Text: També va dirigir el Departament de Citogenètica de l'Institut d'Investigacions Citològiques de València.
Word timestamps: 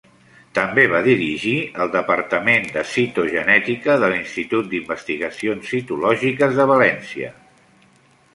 També 0.57 0.83
va 0.91 1.01
dirigir 1.07 1.51
el 1.83 1.91
Departament 1.95 2.65
de 2.77 2.85
Citogenètica 2.93 3.99
de 4.05 4.11
l'Institut 4.15 4.73
d'Investigacions 4.73 5.71
Citològiques 5.75 6.59
de 6.63 6.67
València. 6.75 7.33